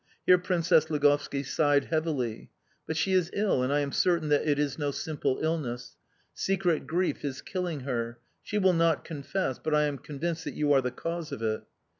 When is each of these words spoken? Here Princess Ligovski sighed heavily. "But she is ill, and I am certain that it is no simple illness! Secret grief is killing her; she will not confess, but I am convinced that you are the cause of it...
Here 0.25 0.39
Princess 0.39 0.89
Ligovski 0.89 1.43
sighed 1.45 1.85
heavily. 1.91 2.49
"But 2.87 2.97
she 2.97 3.13
is 3.13 3.29
ill, 3.33 3.61
and 3.61 3.71
I 3.71 3.81
am 3.81 3.91
certain 3.91 4.29
that 4.29 4.47
it 4.47 4.57
is 4.57 4.79
no 4.79 4.89
simple 4.89 5.37
illness! 5.43 5.95
Secret 6.33 6.87
grief 6.87 7.23
is 7.23 7.43
killing 7.43 7.81
her; 7.81 8.17
she 8.41 8.57
will 8.57 8.73
not 8.73 9.05
confess, 9.05 9.59
but 9.59 9.75
I 9.75 9.83
am 9.83 9.99
convinced 9.99 10.43
that 10.45 10.55
you 10.55 10.73
are 10.73 10.81
the 10.81 10.89
cause 10.89 11.31
of 11.31 11.43
it... 11.43 11.61